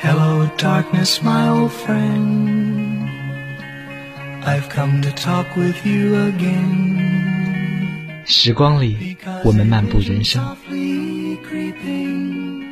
[0.00, 3.08] Hello, darkness, my old friend.
[4.44, 8.22] I've come to talk with you again.
[8.24, 10.40] 时光里，我们漫步人生；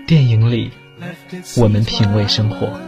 [0.07, 0.71] 电影里，
[1.57, 2.81] 我们品味生活。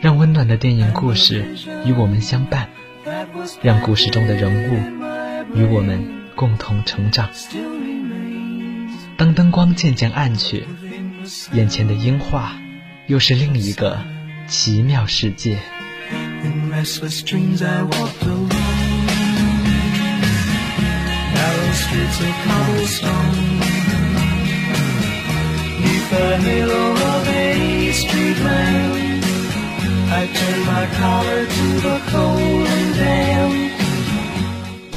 [0.00, 1.54] 让温暖的电影故事
[1.84, 2.70] 与我们相伴，
[3.60, 4.80] 让故事中的人物
[5.54, 6.02] 与我们
[6.34, 7.28] 共同成长。
[9.18, 10.64] 当灯光渐渐暗去，
[11.52, 12.56] 眼前的樱花
[13.06, 13.98] 又是另一个
[14.46, 15.58] 奇妙世界。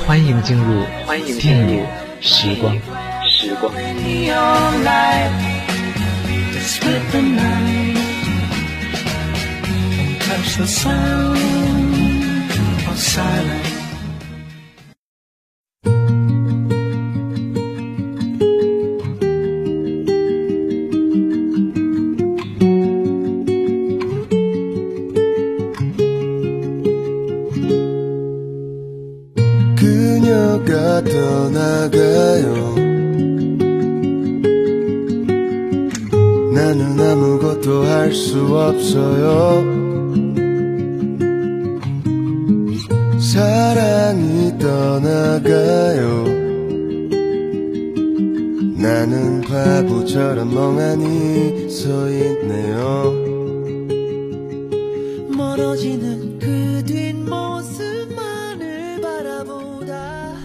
[0.06, 0.84] 欢迎进入
[1.40, 1.86] 电影
[2.20, 2.76] 时光。
[3.28, 3.74] 时光。
[6.64, 7.98] Split with the night
[10.00, 11.38] and touch the sound
[12.88, 13.71] of silence.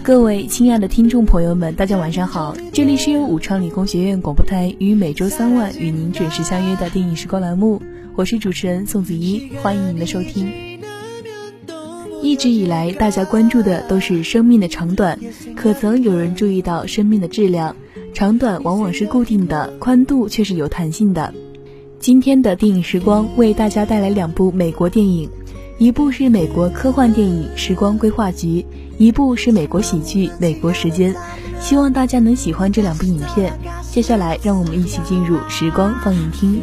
[0.03, 2.55] 各位亲爱的听众朋友们，大家晚上好！
[2.71, 7.81] 这里是由武昌理工学院广播台于每周三晚与您准时相约的电影时光栏目，
[8.15, 10.79] 我是主持人宋子怡，欢迎您的收听。
[12.21, 15.19] 一直以来，大家关注的都是生命的长短，
[15.55, 17.75] 可曾有人注意到生命的质量？
[18.13, 21.33] 长短往往是固定的，宽度却是有弹性的。
[21.99, 25.29] 今天的电影时光为大家带来两部美国电影。
[25.79, 28.65] 一部是美国科幻电影《时光规划局》，
[28.97, 31.13] 一部是美国喜剧《美国时间》，
[31.59, 33.53] 希望大家能喜欢这两部影片。
[33.91, 36.59] 接下来，让我们一起进入时光放映厅。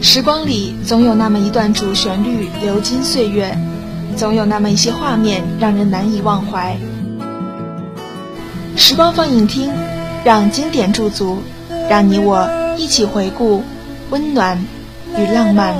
[0.00, 3.58] 时光里总有那么一段主旋律流金岁月
[4.16, 6.76] 总有那么一些画面让人难以忘怀。
[8.76, 9.70] 时光放映厅
[10.24, 11.42] 让经典驻足
[11.90, 13.62] 让你我一起回顾
[14.10, 14.58] 温暖
[15.16, 15.74] 与浪漫。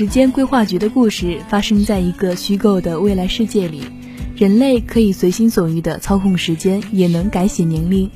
[0.00, 3.82] 时间规划局的故事发生在一个虚构的未来世界里，
[4.34, 8.10] 人类可以随心所欲地操控时间，也能改写年龄。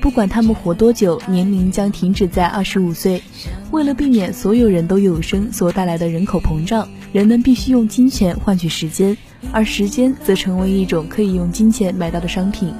[0.00, 3.22] 不管他们活多久，年龄将停止在二十五岁。
[3.70, 9.16] 为了避免所有人都有生所带来的人口膨胀，人们必须用金钱换取时间，
[9.52, 12.74] 而时间则成为一种可以用金钱买到的商品。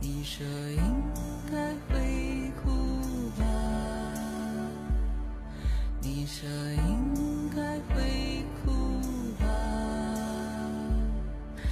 [0.00, 0.78] 你说应
[1.50, 1.58] 该
[6.30, 6.46] 舍
[6.86, 7.60] 应该
[7.92, 8.70] 会哭
[9.40, 9.46] 吧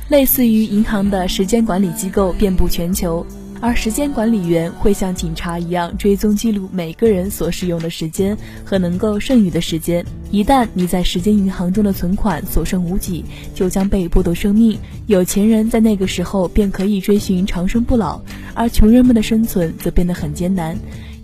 [0.08, 3.24] 类似于银行的时间管理机构遍布全球。
[3.60, 10.04] 而时间管理员会像警察一样追踪记录每个人所使用的时间和能够剩余的时间。
[10.30, 14.78] 一旦你在时间银行中的存款所剩无几，就将被剥夺生命。
[15.06, 18.20] 有钱人在那个时候便可以追寻长生不老，
[18.54, 20.78] 而穷人们的生存则变得很艰难，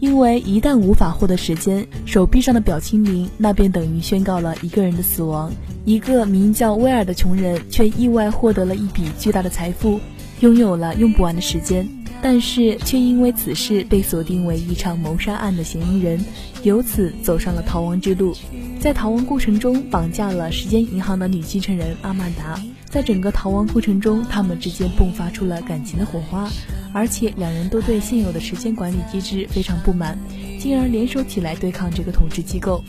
[0.04, 5.50] 因为一旦无法获得时间，手臂上的表情灵，那便等于宣告了一个人的死亡。
[5.86, 9.98] 一个名叫威尔的穷人却意外获得了一笔巨大的财富，
[10.40, 11.88] 拥有了用不完的时间。
[12.20, 16.22] 但是却因为此事被锁定为一场谋杀案的嫌疑人，
[16.64, 18.36] 由此走上了逃亡之路。
[18.78, 22.60] 在逃亡过程中，绑架了时间银行的女继承人阿曼达。
[22.94, 26.48] 在整个逃亡过程中，他们之间迸发出了感情的火花，
[26.92, 30.16] 而且两人都对现有的时间管理机制非常不满，
[30.60, 32.84] 进而联手起来对抗这个统治机构。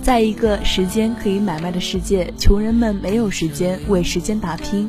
[0.00, 4.88] 在一个时间可以买卖的世界，穷人们没有时间为时间打拼。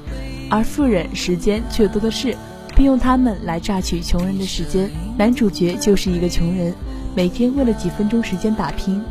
[0.49, 2.33] 而富人时间却多的是，
[2.73, 4.89] 并用他们来榨取穷人的时间。
[5.17, 6.73] 男主角就是一个穷人，
[7.13, 9.03] 每天为了几分钟时间打拼。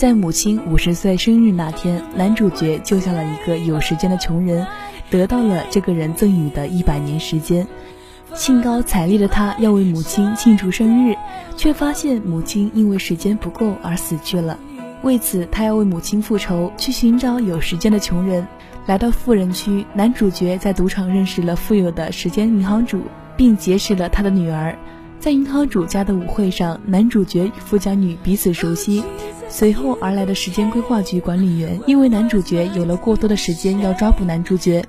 [0.00, 4.66] 在母亲五十岁生日那天，男主角救下了一个有时间的穷人，
[5.10, 7.68] 得到了这个人赠予的一百年时间。
[8.32, 11.14] 兴高采烈的他要为母亲庆祝生日，
[11.54, 14.58] 却发现母亲因为时间不够而死去了。
[15.02, 18.48] 为此，他要为母亲复仇，去寻找有时间的穷人。
[18.86, 23.02] 来到富人区，男主角在赌场认识了富有的时间银行主，
[23.36, 24.78] 并结识了他的女儿。
[25.20, 29.04] 在银行主家的舞会上，男主角与富家女彼此熟悉。
[29.50, 34.82] 随后而来的时间规划局管理员，因为男主角有了过多的时间要抓捕男主角，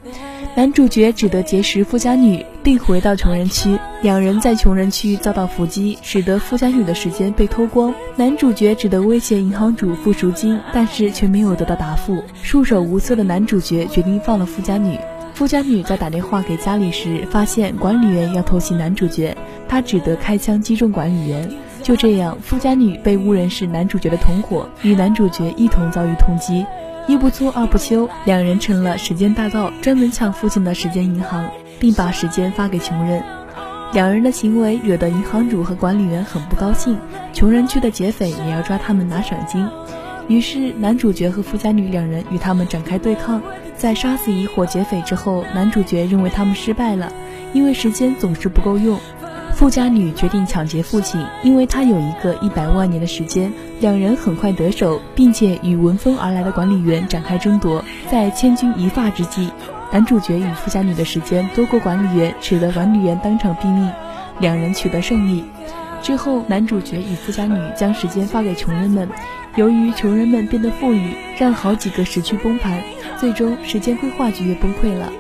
[0.56, 3.78] 男主角只得结识富家女，并回到穷人区。
[4.04, 7.94] 两人在穷人区遭到伏击，使得富家女的时间被偷光。
[8.16, 12.24] 男主角只得威胁银行主付赎金，但是却没有得到答复。
[12.42, 14.98] 束手无策的男主角决定放了富家女。
[15.42, 19.36] 富家女在打电话给家里时，发现管理员要偷袭男主角，
[19.68, 21.50] 她只得开枪击中管理员。
[21.82, 26.64] 就这样，富家女被误认是男主角的同伙，与男主角一同遭遇通缉。
[27.08, 33.24] 一不做二不休，两人成了时间大盗，专门抢父亲的时间银行，并把时间发给穷人。
[33.94, 37.00] 两人的行为惹得银行主和管理员很不高兴，
[37.34, 39.68] 穷人区的劫匪也要抓他们拿赏金。
[40.28, 43.42] 于是男主角和富家女两人与他们展开对抗。
[43.82, 47.12] 在杀死一伙劫匪之后，男主角认为他们失败了，
[47.52, 49.00] 因为时间总是不够用。
[49.56, 53.52] 富家女决定抢劫父亲，因为他有一个一百万年的时间。
[53.80, 57.84] 两人很快得手，并且与闻风而来的管理员展开争夺。
[58.08, 59.50] 在千钧一发之际，
[59.92, 63.92] 男主角与富家女的时间多过管理员，使得管理员当场毙命，
[64.40, 65.44] 两人取得胜利。
[66.04, 69.10] 之后，男主角与富家女将时间发给穷人们，
[69.56, 72.82] 由于穷人们变得富裕，让好几个时区崩盘，
[73.20, 75.12] 最终时间规划局也崩溃了。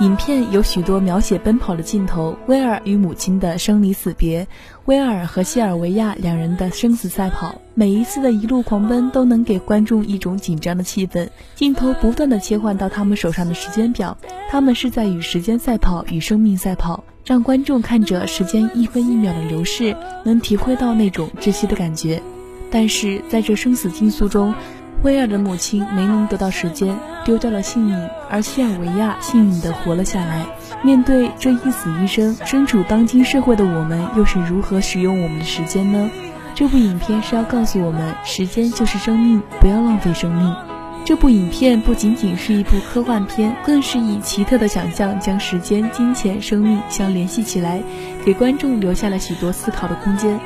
[0.00, 4.46] 影片有许多描写奔跑的镜头，威尔与母亲的生离死别，
[4.84, 11.28] 威尔和西尔维亚两人的生死赛跑，每一次的一路狂奔都能给观众一种紧张的气氛。
[11.56, 14.16] 镜头不断的切换到他们手上的时间表，
[14.48, 22.22] 他们是在与时间赛跑，与生命赛跑，让观众看着时间一分一秒的流逝，能体会到那种窒息的感觉。
[22.70, 24.54] 但是在这生死竞速中，
[25.02, 30.44] 威尔的母亲没能得到时间，丢掉了性命，而西尔维亚幸运地活了下来。
[30.82, 36.10] 面对这一死一生，身处当今社会的我们又是如何使用我们的时间呢？
[36.54, 40.56] 这部影片是要告诉我们，时间就是生命，不要浪费生命。
[41.04, 47.80] 这部影片不仅仅是一部科幻片，更是以奇特的想象将时间、金钱、生命相联系起来，
[48.24, 50.38] 给观众留下了许多思考的空间。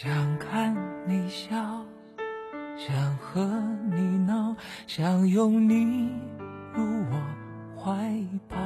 [0.00, 0.76] 想看
[1.08, 1.56] 你笑，
[2.76, 3.44] 想和
[3.90, 4.54] 你闹，
[4.86, 6.08] 想拥你
[6.72, 7.20] 入我
[7.76, 8.14] 怀
[8.48, 8.56] 抱。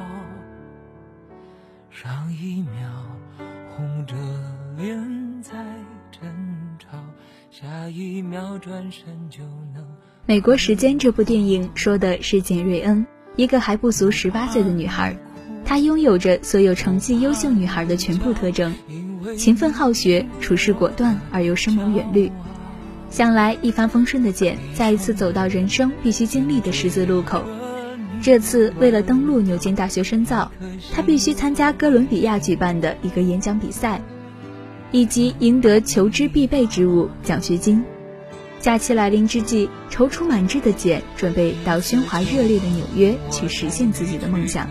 [1.89, 2.87] 上一秒
[3.75, 4.13] 红着
[4.77, 5.53] 脸在
[6.11, 6.21] 争
[6.77, 6.99] 吵，
[7.49, 9.39] 下一秒转身就
[9.73, 9.83] 能。
[10.27, 15.17] 《美国时间》这部电影说的是简瑞恩，一个还不足十八岁的女孩，
[15.65, 18.71] 她拥有着所有成绩优秀女孩的全部特征。
[19.37, 22.31] 勤奋好学，处事果断而又深谋远虑。
[23.09, 27.43] 想来一帆风顺的简，再一次走到人生必须经历的十字路口。
[28.21, 30.51] 这次为了登陆牛津大学深造，
[30.93, 34.01] 他必须参加哥伦比亚举办的一个演讲比赛，
[34.91, 37.83] 以及赢得求知必备之物——奖学金。
[38.59, 44.69] 假期来临之际，踌躇满志的简准备到喧哗热烈的纽约去实现自己的梦想。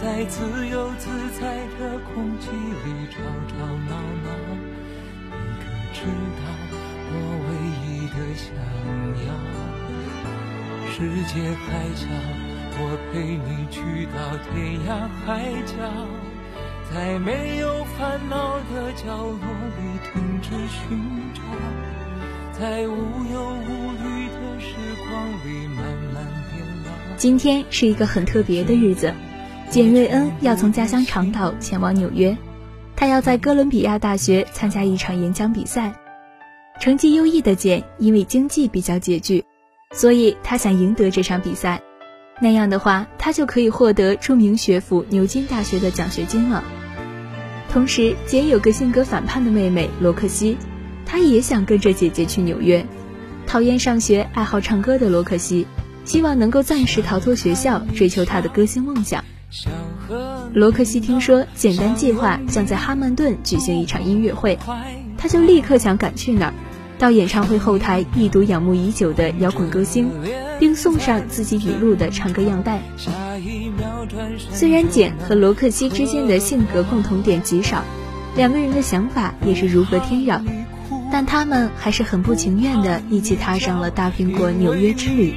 [0.00, 3.92] 在自由自在的空气里吵吵闹
[4.24, 4.32] 闹，
[5.30, 6.42] 你可知道
[7.12, 7.14] 我
[7.44, 7.50] 唯
[7.84, 8.48] 一的想
[9.26, 9.28] 要？
[10.90, 12.08] 世界还小，
[12.78, 14.16] 我陪你去到
[14.48, 14.88] 天涯
[15.26, 15.28] 海
[15.66, 15.76] 角，
[16.90, 19.36] 在没有烦恼的角落
[19.76, 19.80] 里
[20.14, 20.80] 停止寻
[21.34, 21.38] 找，
[22.58, 22.90] 在无
[23.30, 25.10] 忧无虑的时光
[25.44, 26.88] 里慢慢变老。
[27.18, 29.12] 今天是一个很特别的日子。
[29.70, 32.36] 简瑞恩要从家乡长岛前往纽约，
[32.96, 35.94] 他要在哥伦比亚大学参加一场演讲比赛。
[36.80, 39.44] 成绩优异的简因为经济比较拮据，
[39.94, 41.80] 所以他想赢得这场比赛。
[42.40, 46.64] 那样的话，他就可以获得著名学府牛津大学的奖学金了。
[47.70, 50.56] 同时，简有个性格反叛的妹妹罗克西，
[51.06, 52.84] 她也想跟着姐姐去纽约。
[53.46, 55.64] 讨厌上学、爱好唱歌的罗克西，
[56.04, 59.24] 希望能够暂时逃脱学校，追求她的歌星梦想。
[60.52, 64.58] 罗克西听说简单计划将在哈曼顿举行一场音乐会，
[65.18, 66.54] 他就立刻想赶去那儿。
[66.98, 70.10] 到演唱会后台一睹仰慕已久的摇滚歌星，
[70.58, 72.82] 并送上自己笔录的唱歌样带。
[74.52, 77.82] 虽然简和罗克西之间的性格共同点极少，
[78.36, 80.42] 两个人的想法也是如隔天壤，
[81.10, 85.34] 但他们还是很不情愿的一起踏上了大苹果纽约之旅。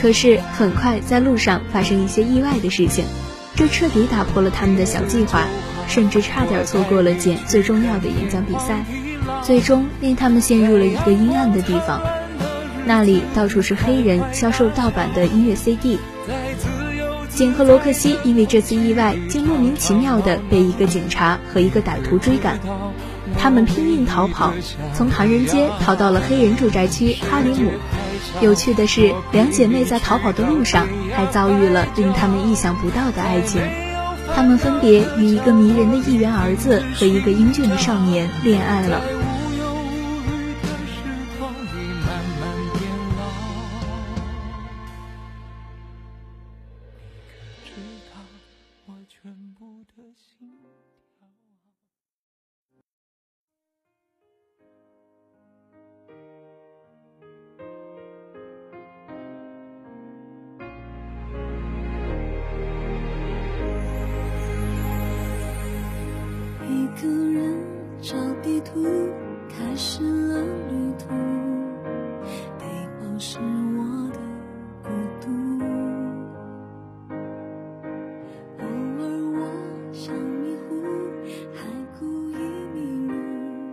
[0.00, 3.04] 可是很快在路上发生一些意外的事情，
[3.56, 5.44] 这彻底打破了他们的小计划，
[5.88, 8.84] 甚至差点错过了简最重要的演讲比赛，
[9.42, 12.00] 最终令他们陷入了一个阴暗的地方。
[12.86, 15.98] 那里到处是黑人销售盗版的音乐 CD。
[17.28, 22.58] 简和罗克西因为这次意外，竟莫名其妙地被一个警察和一个歹徒追赶。
[23.48, 24.52] 他们拼命逃跑，
[24.94, 27.70] 从唐人街逃到了黑人住宅区哈里姆。
[28.42, 30.86] 有趣的是，两姐妹在逃跑的路上
[31.16, 33.62] 还遭遇了令他们意想不到的爱情。
[34.36, 39.00] 他们分别与一个迷人的议员儿子和一个英俊的少年恋爱了。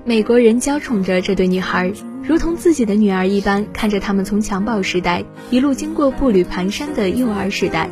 [0.03, 7.89] 美国人娇宠着这对女孩，如同自己的女儿一般，看着他们从襁褓时代一路经过步履蹒跚的幼儿时代，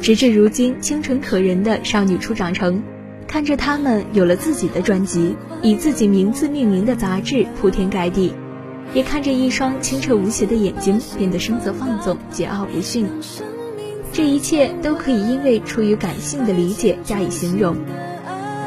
[0.00, 2.82] 直至如今清纯可人的少女初长成，
[3.28, 8.32] 看着他们有了自己的专辑，以自己名字命名的杂志铺天盖地，
[8.94, 13.08] 也看着一双清澈无邪的眼睛变得声色放纵、桀骜不驯。
[14.12, 17.76] 这一切都可以因为出于感性的理解加以形容。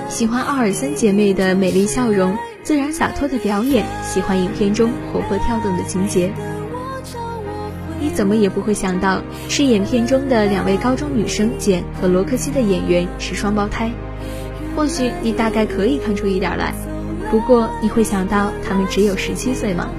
[0.08, 2.36] 喜欢奥尔森姐妹的美丽笑容。
[2.62, 6.32] 自然洒脱的表演，喜欢影片中活泼跳动的情节。
[8.00, 13.90] 你怎么也不会想到，饰演片中的两位高中女生简和罗克西的演员是双胞胎。
[14.80, 16.74] 或许你大概可以看出一点来，
[17.30, 19.90] 不过你会想到她们只有十七岁吗？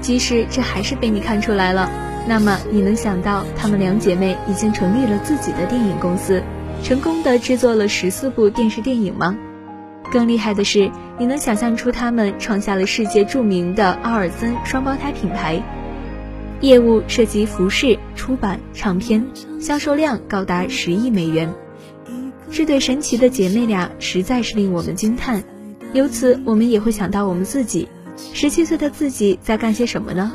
[0.00, 1.90] 即使这还是被你看出来了，
[2.28, 6.40] 那么你能想到她们两姐妹已经成立了自己的电影公司，
[6.84, 9.36] 成功的制作了十四部电视电影吗？
[10.12, 15.60] 更厉害的是，你能想象出他们创下了世界著名的奥尔森双胞胎品牌，
[16.60, 19.26] 业务涉及服饰、出版、唱片，
[19.60, 21.52] 销售量高达十亿美元。
[22.54, 25.42] 这对神奇的姐妹俩实在是令我们惊叹。
[25.92, 27.88] 由此，我们也会想到我们自己，
[28.32, 30.30] 十七岁的自己在干些什么呢？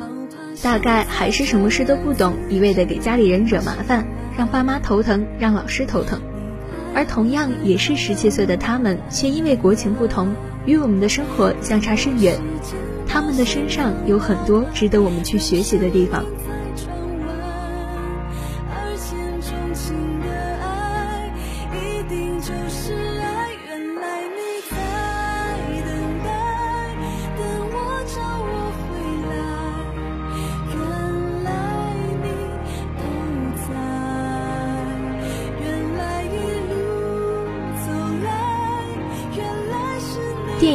[0.62, 4.06] 大概还是什么事都不懂，一味的给家里人惹麻烦，
[4.36, 6.20] 让爸妈头疼，让老师头疼。
[6.94, 10.34] 而同样也是十七岁的他们，却因为国情不同，
[10.66, 12.38] 与我们的生活相差甚远。
[13.08, 16.22] 他们的身上有很多值得我们去学习的地方。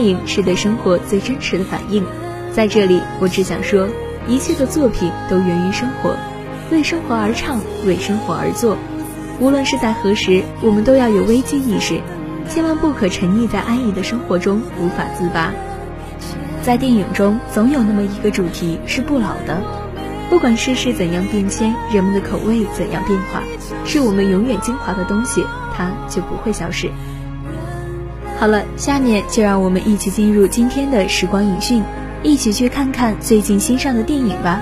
[0.06, 2.04] 影是对生活最真实的反应，
[2.52, 3.88] 在这里，我只想说，
[4.28, 6.16] 一切的作品都源于生活，
[6.72, 8.78] 为生活而唱，为生活而做。
[9.40, 12.00] 无论是在何时，我们都要有危机意识，
[12.50, 15.52] 千万不可沉溺在安逸的生活中无法自拔。
[16.64, 19.62] 在电影中，总有那么一个主题是不老的，
[20.30, 23.44] 不管世事怎样变迁，人们的口味怎样变化，
[23.86, 26.90] 是我们永远精华的东西，它就不会消失。
[28.38, 31.84] 好了，下面就让我们一起进入今天的时光影讯，
[32.22, 34.62] 一起去看看最近新上的电影吧。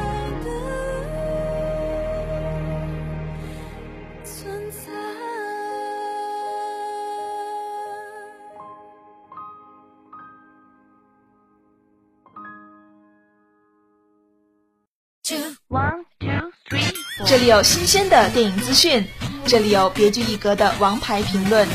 [17.25, 19.03] 这里有新鲜的电影资讯，
[19.45, 21.67] 这里有别具一格的王牌评论。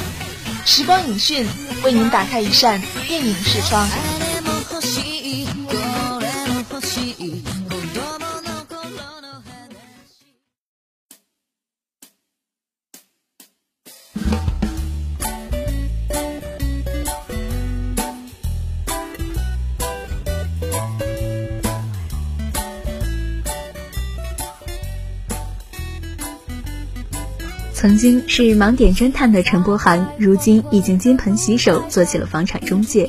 [0.70, 1.46] 时光影讯
[1.82, 3.88] 为您打开一扇电影视窗。
[27.78, 33.08] 曾经是盲点侦探的陈柏涵，如今已经金盆洗手，做起了房产中介。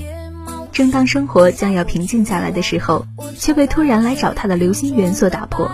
[0.72, 5.72] 正当生活将要平静下来的时候，却被突然来找他的刘心元所打破。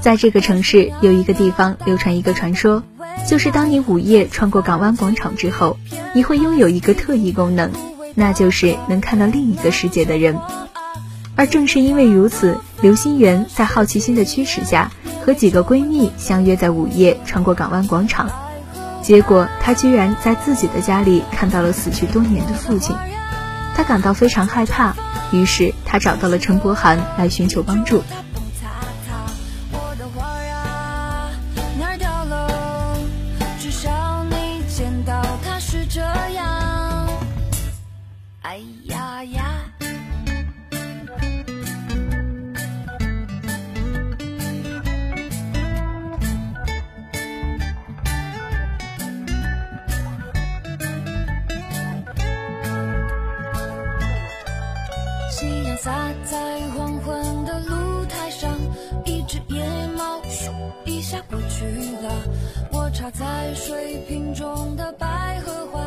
[0.00, 2.82] 在这个城市，有一个地方流传一个传说，
[3.28, 5.76] 就是当你午夜穿过港湾广场之后，
[6.14, 7.72] 你会拥有一个特异功能，
[8.14, 10.38] 那就是能看到另一个世界的人。
[11.36, 14.90] 而正是因为如此，刘心元在好奇心的驱使下。
[15.24, 18.28] 和几个闺蜜相约在午夜穿过港湾广场，
[19.00, 22.94] 结果她居然在自己的家里看到了死去多年的父亲，
[23.74, 24.94] 她感到非常害怕，
[25.32, 28.02] 于是她找到了陈柏涵来寻求帮助。
[55.84, 55.92] 洒
[63.12, 65.80] 在水瓶中的百合花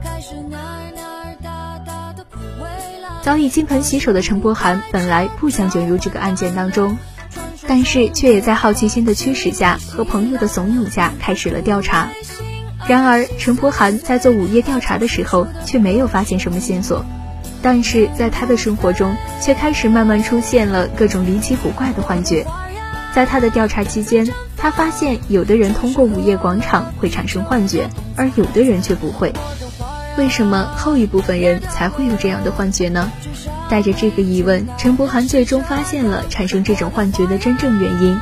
[0.00, 0.56] 开始哪
[0.94, 3.22] 哪大大的枯萎了。
[3.24, 6.96] 早已金盆洗手的陈柏涵本来不想卷入这个案件当中，
[7.66, 12.08] 但是却也在好奇心的驱使下和朋友的怂恿下开始了调查。
[12.86, 17.04] 然而，陈柏涵在做午夜调查的时候却没有发现什么线索，
[17.62, 22.46] 但是在他的生活中却开始慢慢出现了各种离奇古怪的幻觉。
[23.14, 29.32] 在他的调查期间，他发现有的人通过午夜广场会产生幻觉，而有的人却不会。
[30.16, 33.10] 为什么后一部分人才会有这样的幻觉呢？
[33.68, 38.18] 带着这个疑问，陈柏涵最终发现了产生这种幻觉的真正原因，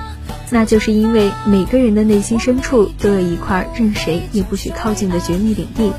[0.51, 5.93] 那就是因为每个人的内心深处都有一块任谁也不许靠近的绝密领地，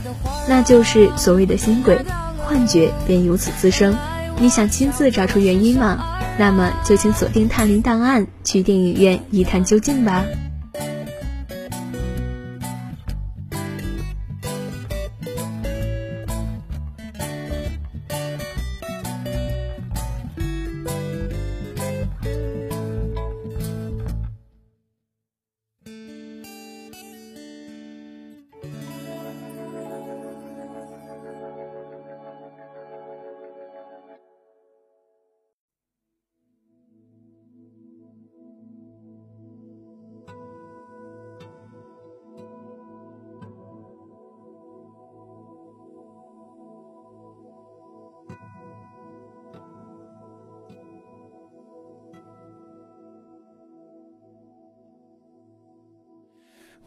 [0.47, 1.99] 那就是所谓的心鬼，
[2.49, 3.95] 幻觉便由此滋生。
[4.39, 6.17] 你想亲自找出原因吗？
[6.39, 10.25] 那么就请锁定《探灵档案》，去电影院一探究竟吧。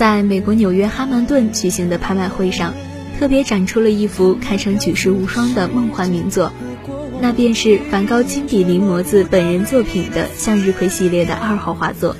[0.00, 2.72] 在美国纽约哈曼顿举行的拍卖会上，
[3.18, 6.50] 特别展出了一幅堪称举世无双的梦幻名作，
[7.20, 12.16] 那便是梵高亲笔临摹自本人作品的向日葵系列的二号画作。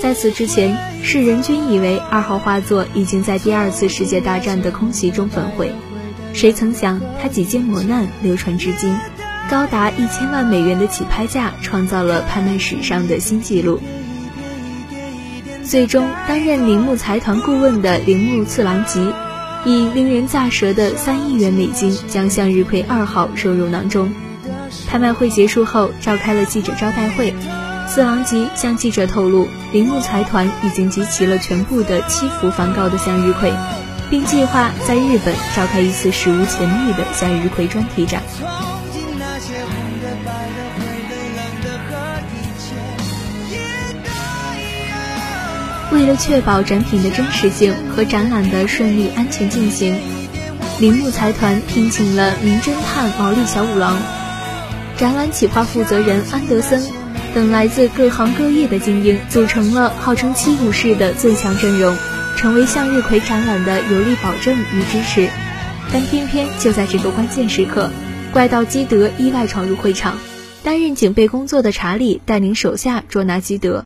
[0.00, 5.72] 在此之前，世人均以为二号画作已经在第二次世界大战的空袭中焚毁，
[6.32, 8.96] 谁曾想它几经磨难流传至今，
[9.50, 13.80] 高达一千万美元的起拍价创造了拍卖史上的新纪录。
[15.72, 19.10] 最终担任铃木财团顾问的铃木次郎吉，
[19.64, 24.12] 以令人咋舌的三亿元美金将向日葵二号收入囊中。
[24.86, 27.32] 拍卖会结束后，召开了记者招待会，
[27.88, 33.50] 次郎吉向记者透露，铃木财团已经集齐了全部的七幅梵高的向日葵，
[34.10, 38.22] 并计划在日本召开一次史无前例的向日葵专题展。
[45.92, 49.94] 为了确保展品的真实性和展览的顺利安全进行，
[50.80, 53.98] 铃木财团聘请了名侦探毛利小五郎、
[54.96, 56.82] 展览企划负责人安德森
[57.34, 61.94] 等来自各行各业的精英，组成了号称“七武士”的最强阵容，
[62.36, 65.28] 成为向日葵展览的有力保证与支持。
[65.92, 67.90] 但偏偏就在这个关键时刻，
[68.32, 70.16] 怪盗基德意外闯入会场，
[70.62, 73.84] 担任警备工作的查理带领手下捉拿基德。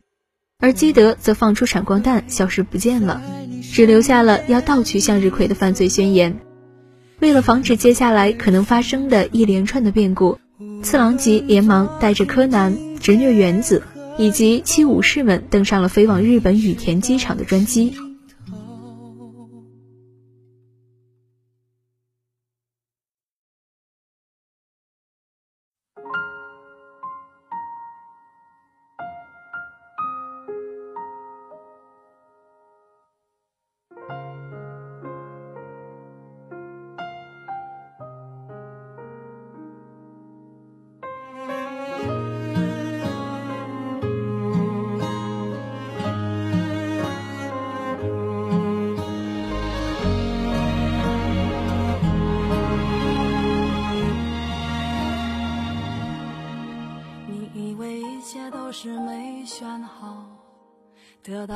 [0.59, 3.21] 而基德则放出闪光弹，消失不见了，
[3.61, 6.39] 只留下了要盗取向日葵的犯罪宣言。
[7.19, 10.39] 为了防止接下来可能发生的一连串的变故，
[10.81, 13.83] 次郎吉连忙带着柯南、侄女原子
[14.17, 17.93] 以及七武士们登上了飞往日本羽田机场的专机。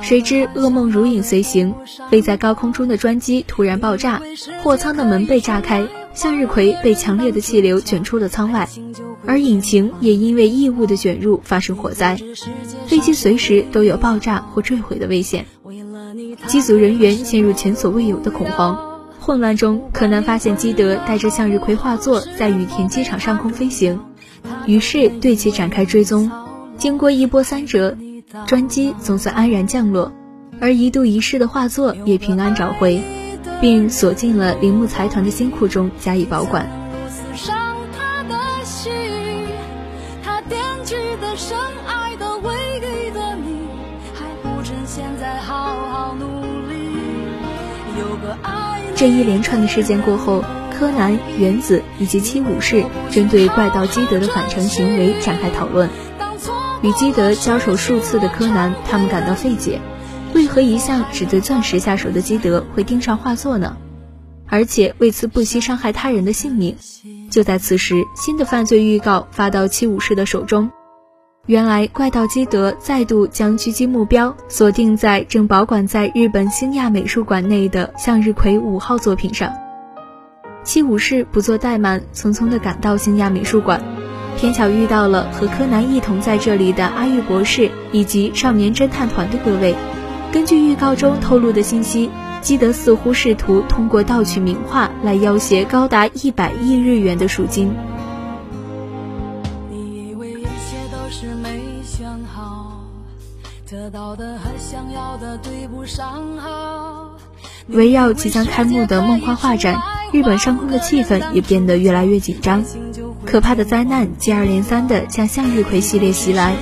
[0.02, 1.74] 谁知噩梦如影随形，
[2.10, 4.22] 飞在高空中的专机突然爆炸，
[4.64, 8.68] 货舱的门被炸开，向日葵被强烈的气流卷出了舱外，
[9.26, 12.18] 而引擎也因为异物的卷入发生火灾，
[12.88, 15.46] 飞机随时都有爆炸或坠毁的危险。
[16.48, 24.00] 机组人员陷入前所未有的恐慌，混乱中，柯南发现基德带着向日葵画作在羽田机场上空飞行，
[24.66, 26.30] 于是对其展开追踪。
[26.82, 27.96] 经过一波三折，
[28.48, 30.12] 专机总算安然降落，
[30.60, 33.04] 而一度遗失的画作也平安找回，
[33.62, 36.68] 并锁进了铃木财团的金库中加以保管。
[48.96, 55.88] 这一连串的事件过后，柯南、原子以及七武士针对怪盗基德的反常行为展开讨论。
[56.82, 59.80] 与基德交手数次的柯南，他们感到费解：
[60.34, 63.78] 为何一向只对钻石下手的基德会盯上画作呢？
[64.48, 66.76] 而且为此不惜伤害他人的性命。
[67.30, 70.70] 就在此时，新的犯罪预告发到七武士的手中。
[71.46, 79.54] 原来，怪盗基德再度将狙击目标锁定在正保管在日本星亚美术馆内的向日葵五号作品上。
[80.64, 83.82] 七武士不做怠慢，匆匆地赶到星亚美术馆。
[84.38, 89.76] 偏巧遇到了和柯南一同在这里的阿玉博士以及少年侦探团的各位。
[90.32, 92.10] 根据预告中透露的信息，
[92.42, 97.74] 基德似乎试图通过盗取名画来要挟高达一百亿日元的赎金。
[107.68, 109.80] 围绕即将开幕的梦幻画展，
[110.12, 112.64] 日本上空的气氛也变得越来越紧张。
[113.26, 116.56] 可怕的灾难接二连三地向向日葵系列袭来，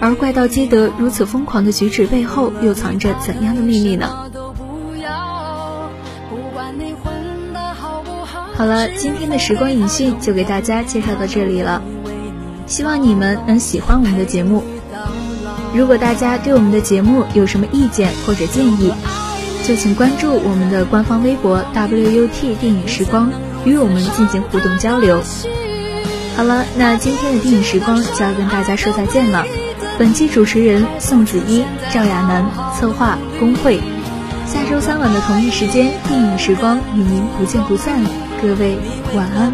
[0.00, 4.30] 而怪盗基德如此疯狂的举止背后又藏着怎样的秘密呢？
[8.54, 11.82] 好了，今天的时光影讯就给大家介绍到这里了，
[12.66, 14.62] 希望你们能喜欢我们的节目。
[15.74, 18.92] 如果大家对我们的节目有什么意见或者建议，
[19.64, 23.32] 就请关注我们的官方微博 WUT 电影时光，
[23.64, 25.20] 与我们进行互动交流。
[26.36, 29.44] 好了，那今天的电影时光就要跟大家说再见了。
[29.98, 33.80] 本期主持人宋子一、赵亚楠，策划工会。
[34.46, 38.02] 下周三晚的同一时间，电影时光与您不见不散。
[38.40, 38.76] 各位
[39.14, 39.52] 晚安。